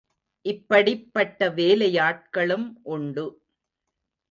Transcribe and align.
இப்படிப்பட்ட 0.45 1.49
வேலையாட்களும் 1.49 2.67
உண்டு. 2.87 3.25